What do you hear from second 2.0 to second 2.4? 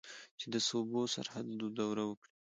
وکړي.